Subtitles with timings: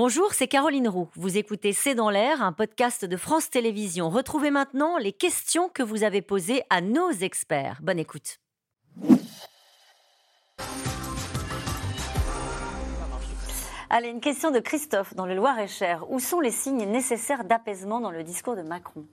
[0.00, 1.08] Bonjour, c'est Caroline Roux.
[1.16, 4.10] Vous écoutez C'est dans l'air, un podcast de France Télévisions.
[4.10, 7.80] Retrouvez maintenant les questions que vous avez posées à nos experts.
[7.82, 8.38] Bonne écoute.
[13.90, 16.08] Allez, une question de Christophe dans le Loir-et-Cher.
[16.08, 19.04] Où sont les signes nécessaires d'apaisement dans le discours de Macron?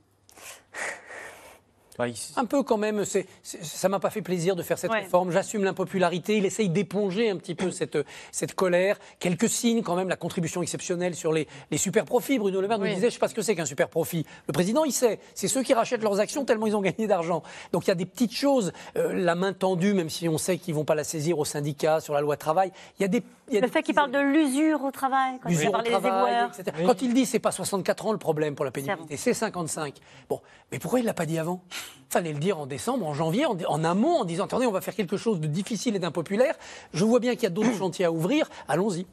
[2.36, 3.04] Un peu quand même,
[3.44, 5.32] ça m'a pas fait plaisir de faire cette réforme.
[5.32, 6.38] J'assume l'impopularité.
[6.38, 7.98] Il essaye d'éponger un petit peu cette,
[8.32, 8.98] cette colère.
[9.20, 12.40] Quelques signes quand même, la contribution exceptionnelle sur les, les super profits.
[12.40, 14.26] Bruno Le Maire nous disait, je ne sais pas ce que c'est qu'un super profit.
[14.48, 15.20] Le président, il sait.
[15.34, 17.44] C'est ceux qui rachètent leurs actions tellement ils ont gagné d'argent.
[17.72, 18.74] Donc il y a des petites choses.
[18.98, 22.00] Euh, la main tendue, même si on sait qu'ils vont pas la saisir au syndicat
[22.02, 22.72] sur la loi travail.
[23.00, 25.84] Il y a des le fait qu'il parle de l'usure au travail, quand il parle
[25.84, 26.52] des éboueurs.
[26.86, 29.96] Quand il dit c'est pas 64 ans le problème pour la pénibilité, c'est 55.
[30.30, 30.42] Bon,
[30.72, 31.62] mais pourquoi il l'a pas dit avant?
[32.10, 34.96] Fallait le dire en décembre, en janvier, en, amont, en disant attendez, on va faire
[34.96, 36.56] quelque chose de difficile et d'impopulaire.
[36.94, 38.50] Je vois bien qu'il y a d'autres chantiers à ouvrir.
[38.68, 39.06] Allons-y.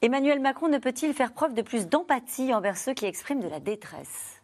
[0.00, 3.60] Emmanuel Macron ne peut-il faire preuve de plus d'empathie envers ceux qui expriment de la
[3.60, 4.37] détresse?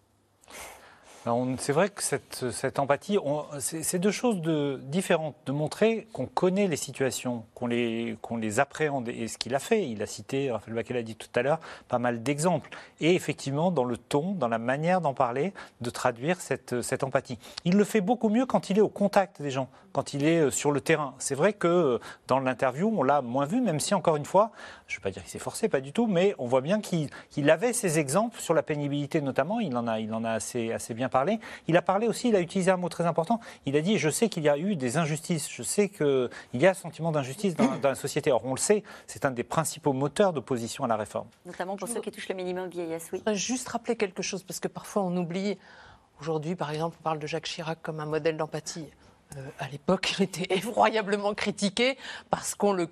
[1.59, 3.19] C'est vrai que cette, empathie,
[3.59, 4.43] c'est deux choses
[4.83, 5.35] différentes.
[5.47, 8.19] De montrer qu'on connaît les situations, qu'on les,
[8.59, 9.09] appréhende.
[9.09, 11.61] Et ce qu'il a fait, il a cité, Raphaël Baquet l'a dit tout à l'heure,
[11.89, 12.69] pas mal d'exemples.
[13.01, 17.39] Et effectivement, dans le ton, dans la manière d'en parler, de traduire cette, empathie.
[17.65, 20.41] Il le fait beaucoup mieux quand il est au contact des gens, quand il est
[20.41, 21.15] euh, sur le terrain.
[21.19, 24.51] C'est vrai que euh, dans l'interview, on l'a moins vu, même si, encore une fois,
[24.87, 26.81] je ne vais pas dire qu'il s'est forcé, pas du tout, mais on voit bien
[26.81, 29.61] qu'il avait ces exemples sur la pénibilité notamment.
[29.61, 31.39] Il en a, il en a assez, assez bien parlé.
[31.69, 33.39] Il a parlé aussi, il a utilisé un mot très important.
[33.67, 36.67] Il a dit Je sais qu'il y a eu des injustices, je sais qu'il y
[36.67, 38.33] a un sentiment d'injustice dans, la société.
[38.33, 41.29] Or, on le sait, c'est un des principaux moteurs d'opposition à la réforme.
[41.47, 43.19] Notamment pour ceux qui touchent le minimum vieillesse, oui.
[43.19, 45.57] Je voudrais juste rappeler quelque chose, parce que parfois on oublie.
[46.21, 48.89] Aujourd'hui, par exemple, on parle de Jacques Chirac comme un modèle d'empathie.
[49.37, 51.99] Euh, à l'époque, il était effroyablement critiqué
[52.31, 52.89] parce qu'on le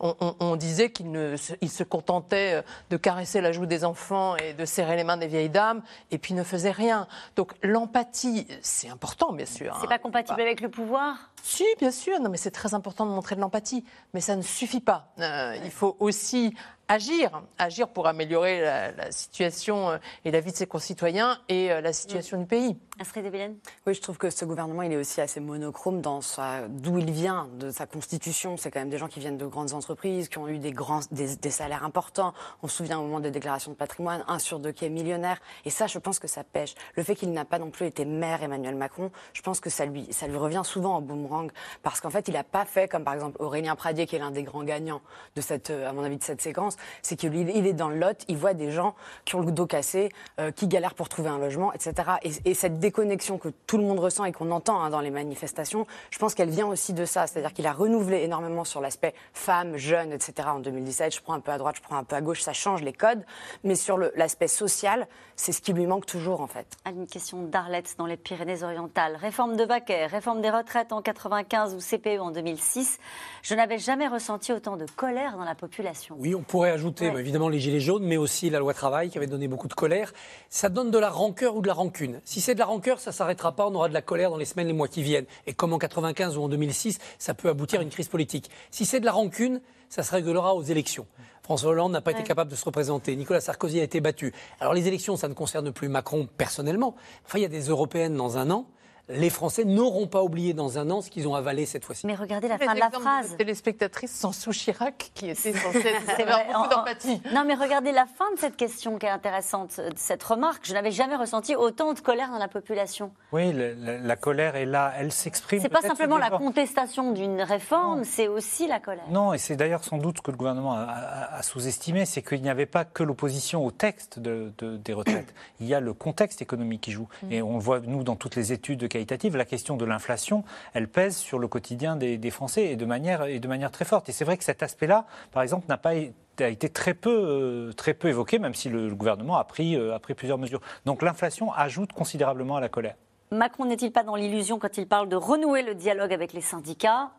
[0.00, 4.54] on, disait qu'il ne, il se contentait euh, de caresser la joue des enfants et
[4.54, 7.06] de serrer les mains des vieilles dames, et puis ne faisait rien.
[7.36, 9.76] Donc l'empathie, c'est important, bien sûr.
[9.80, 9.98] C'est pas hein.
[9.98, 11.30] compatible avec le pouvoir?
[11.42, 12.20] Si, bien sûr.
[12.20, 13.84] Non, mais c'est très important de montrer de l'empathie,
[14.14, 15.12] mais ça ne suffit pas.
[15.18, 16.54] Euh, il faut aussi
[16.88, 21.80] agir, agir pour améliorer la, situation euh, et la vie de ses concitoyens et euh,
[21.80, 22.76] la situation du pays.
[23.00, 23.56] Astrid Evelyne
[23.86, 26.20] Oui, je trouve que ce gouvernement, il est aussi assez monochrome dans
[26.68, 28.56] d'où il vient, de sa constitution.
[28.56, 31.00] C'est quand même des gens qui viennent de grandes entreprises, qui ont eu des, grands,
[31.10, 32.34] des, salaires importants.
[32.62, 35.38] On se souvient au moment des déclarations de patrimoine, un sur deux qui est millionnaire.
[35.64, 36.74] Et ça, je pense que ça pêche.
[36.94, 39.86] Le fait qu'il n'a pas non plus été maire Emmanuel Macron, je pense que ça
[39.86, 41.50] lui, ça lui revient souvent en boomerang.
[41.82, 44.30] Parce qu'en fait, il n'a pas fait comme par exemple Aurélien Pradier, qui est l'un
[44.30, 45.00] des grands gagnants
[45.34, 46.71] de cette, euh, à mon avis, de cette séquence
[47.02, 48.94] c'est qu'il est dans le lot, il voit des gens
[49.24, 50.10] qui ont le dos cassé,
[50.40, 51.94] euh, qui galèrent pour trouver un logement, etc.
[52.22, 55.86] Et, cette déconnexion que tout le monde ressent et qu'on entend hein, dans les manifestations,
[56.10, 57.26] je pense qu'elle vient aussi de ça.
[57.26, 60.48] C'est-à-dire qu'il a renouvelé énormément sur l'aspect femme, jeune, etc.
[60.48, 61.14] en 2017.
[61.14, 62.92] Je prends un peu à droite, je prends un peu à gauche, ça change les
[62.92, 63.24] codes.
[63.64, 66.66] Mais sur l'aspect social, c'est ce qui lui manque toujours, en fait.
[66.86, 69.16] Une question d'Arlette dans les Pyrénées-Orientales.
[69.16, 72.98] Réforme de Vaquet, réforme des retraites en 95 ou CPE en 2006.
[73.42, 76.16] Je n'avais jamais ressenti autant de colère dans la population.
[76.18, 79.18] Oui, on pourrait ajouter bah, évidemment les gilets jaunes, mais aussi la loi travail qui
[79.18, 80.12] avait donné beaucoup de colère.
[80.48, 82.20] Ça donne de la rancœur ou de la rancune.
[82.24, 83.66] Si c'est de la rancœur, ça s'arrêtera pas.
[83.66, 85.26] On aura de la colère dans les semaines, les mois qui viennent.
[85.46, 88.50] Et comme en 95 ou en 2006, ça peut aboutir à une crise politique.
[88.70, 91.06] Si c'est de la rancune, ça se réglera aux élections.
[91.42, 93.16] François Hollande n'a pas été capable de se représenter.
[93.16, 94.32] Nicolas Sarkozy a été battu.
[94.60, 96.94] Alors les élections, ça ne concerne plus Macron personnellement.
[97.26, 98.66] Enfin, il y a des européennes dans un an
[99.14, 102.06] les Français n'auront pas oublié dans un an ce qu'ils ont avalé cette fois-ci.
[102.06, 103.32] Mais regardez la fin de la phrase.
[103.32, 107.22] De téléspectatrices sans sous Chirac qui était censée avoir beaucoup d'empathie.
[107.32, 110.66] Non, mais regardez la fin de cette question qui est intéressante, cette remarque.
[110.66, 113.12] Je n'avais jamais ressenti autant de colère dans la population.
[113.32, 115.60] Oui, la, colère est là, elle s'exprime.
[115.60, 119.04] C'est pas simplement la contestation d'une réforme, c'est aussi la colère.
[119.10, 122.50] Non, et c'est d'ailleurs sans doute ce que le gouvernement a, sous-estimé, c'est qu'il n'y
[122.50, 125.34] avait pas que l'opposition au texte de, des retraites.
[125.60, 127.08] Il y a le contexte économique qui joue.
[127.22, 127.32] Mm.
[127.32, 128.88] Et on le voit, nous, dans toutes les études
[129.34, 130.44] la question de l'inflation,
[130.74, 134.08] elle pèse sur le quotidien des, Français et de, manière, très forte.
[134.08, 137.94] Et c'est vrai que cet aspect-là, par exemple, n'a pas été très peu, euh, très
[137.94, 140.60] peu évoqué, même si le, gouvernement a pris, euh, a pris plusieurs mesures.
[140.86, 142.96] Donc l'inflation ajoute considérablement à la colère.
[143.30, 147.10] Macron n'est-il pas dans l'illusion quand il parle de renouer le dialogue avec les syndicats?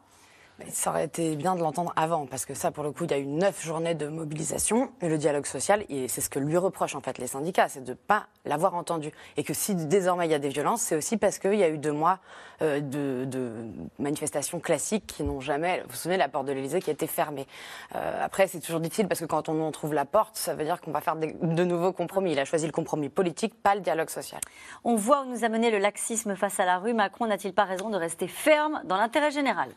[0.69, 3.13] Ça aurait été bien de l'entendre avant, parce que ça, pour le coup, il y
[3.13, 6.57] a eu neuf journées de mobilisation, et le dialogue social, et c'est ce que lui
[6.57, 9.11] reprochent en fait les syndicats, c'est de ne pas l'avoir entendu.
[9.37, 11.69] Et que si désormais il y a des violences, c'est aussi parce qu'il y a
[11.69, 12.19] eu deux mois
[12.61, 13.53] euh, de,
[13.99, 17.47] manifestations classiques qui n'ont jamais, vous vous souvenez, la porte de l'Elysée qui été fermée.
[17.95, 20.63] Euh, après, c'est toujours difficile, parce que quand on en trouve la porte, ça veut
[20.63, 22.31] dire qu'on va faire de nouveaux compromis.
[22.31, 24.41] Il a choisi le compromis politique, pas le dialogue social.
[24.83, 26.93] On voit où nous a mené le laxisme face à la rue.
[26.93, 29.69] Macron n'a-t-il pas raison de rester ferme dans l'intérêt général?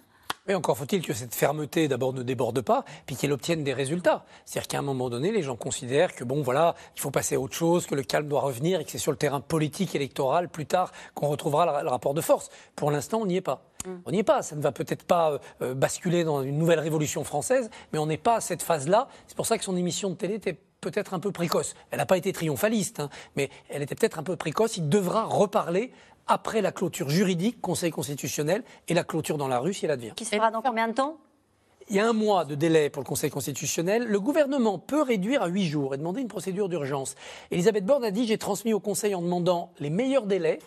[0.49, 4.25] Mais encore faut-il que cette fermeté, d'abord, ne déborde pas, puis qu'elle obtienne des résultats.
[4.45, 7.41] C'est-à-dire qu'à un moment donné, les gens considèrent que, bon, voilà, il faut passer à
[7.41, 10.49] autre chose, que le calme doit revenir et que c'est sur le terrain politique, électoral,
[10.49, 12.51] plus tard, qu'on retrouvera le rapport de force.
[12.77, 13.63] Pour l'instant, on n'y est pas.
[13.87, 13.91] Mm.
[14.05, 14.43] On n'y est pas.
[14.43, 18.07] Ça ne va peut-être pas euh, euh, basculer dans une nouvelle révolution française, mais on
[18.07, 19.09] n'est pas à cette phase-là.
[19.27, 20.59] C'est pour ça que son émission de télé était
[20.91, 21.75] peut-être un peu précoce.
[21.91, 24.77] Elle n'a pas été triomphaliste, hein, mais elle était peut-être un peu précoce.
[24.77, 25.93] Il devra reparler
[26.29, 30.13] après la clôture juridique, Conseil constitutionnel, et la clôture dans la rue si elle advient.
[30.15, 31.17] Qui se fera dans combien de temps?
[31.89, 34.05] Il y a un mois de délai pour le Conseil constitutionnel.
[34.05, 37.15] Le gouvernement peut réduire à huit jours et demander une procédure d'urgence.
[37.53, 40.59] Elisabeth Borne a dit j'ai transmis au Conseil en demandant les meilleurs délais.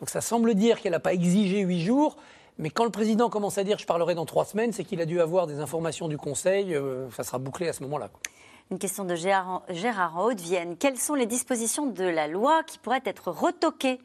[0.00, 2.16] Donc ça semble dire qu'elle n'a pas exigé huit jours.
[2.58, 5.06] Mais quand le président commence à dire je parlerai dans trois semaines, c'est qu'il a
[5.06, 6.74] dû avoir des informations du Conseil.
[6.74, 8.10] Euh, ça sera bouclé à ce moment-là.
[8.72, 10.76] Une question de Gérard, Gérard en Haute-Vienne.
[10.76, 14.00] Quelles sont les dispositions de la loi qui pourraient être retoquées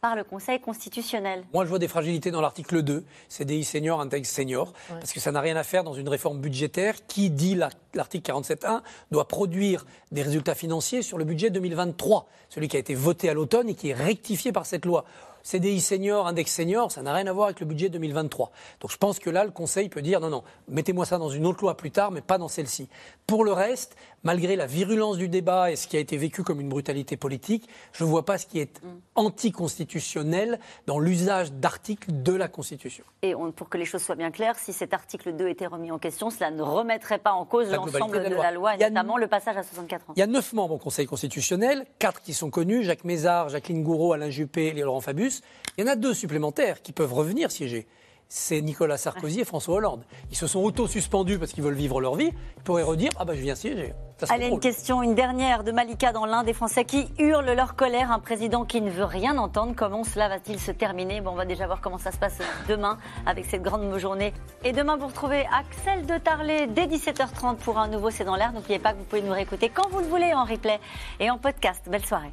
[0.00, 1.44] par le Conseil constitutionnel?
[1.52, 5.30] Moi, je vois des fragilités dans l'article 2, CDI senior, index senior, parce que ça
[5.30, 7.54] n'a rien à faire dans une réforme budgétaire qui dit,
[7.92, 12.94] l'article 47.1, doit produire des résultats financiers sur le budget 2023, celui qui a été
[12.94, 15.04] voté à l'automne et qui est rectifié par cette loi.
[15.42, 18.50] CDI senior, index senior, ça n'a rien à voir avec le budget 2023.
[18.80, 21.46] Donc je pense que là, le Conseil peut dire non, non, mettez-moi ça dans une
[21.46, 22.88] autre loi plus tard, mais pas dans celle-ci.
[23.26, 26.60] Pour le reste, malgré la virulence du débat et ce qui a été vécu comme
[26.60, 28.86] une brutalité politique, je ne vois pas ce qui est mm.
[29.14, 33.04] anticonstitutionnel dans l'usage d'articles de la Constitution.
[33.22, 35.98] Et pour que les choses soient bien claires, si cet article 2 était remis en
[35.98, 39.56] question, cela ne remettrait pas en cause l'ensemble de, la loi, et notamment le passage
[39.56, 40.12] à 64 ans.
[40.16, 43.82] Il y a neuf membres au Conseil constitutionnel, quatre qui sont connus, Jacques Mézard, Jacqueline
[43.82, 45.42] Gouraud, Alain Juppé et Laurent Fabius.
[45.76, 47.86] Il y en a deux supplémentaires qui peuvent revenir siéger
[48.28, 50.04] c'est Nicolas Sarkozy et François Hollande.
[50.30, 52.30] Ils se sont auto-suspendus parce qu'ils veulent vivre leur vie.
[52.56, 53.94] Ils pourraient redire Ah ben je viens siéger.
[54.30, 58.10] Allez, une question, une dernière de Malika dans l'un des Français qui hurlent leur colère.
[58.10, 59.74] Un président qui ne veut rien entendre.
[59.76, 61.20] Comment cela va-t-il se terminer?
[61.20, 62.38] Bon, On va déjà voir comment ça se passe
[62.68, 64.34] demain avec cette grande journée.
[64.64, 68.52] Et demain, vous retrouvez Axel de Tarlet dès 17h30 pour un nouveau C'est dans l'air.
[68.52, 70.80] N'oubliez pas que vous pouvez nous réécouter quand vous le voulez en replay
[71.20, 71.82] et en podcast.
[71.88, 72.32] Belle soirée.